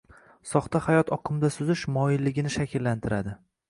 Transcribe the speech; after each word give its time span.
soxta 0.51 0.81
hayot 0.85 1.13
oqimida 1.17 1.53
suzish 1.59 1.87
moyilligini 1.99 2.57
shakllantiradi. 2.61 3.41